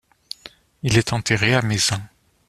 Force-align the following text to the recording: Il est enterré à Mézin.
Il 0.81 0.97
est 0.97 1.13
enterré 1.13 1.53
à 1.53 1.61
Mézin. 1.61 2.01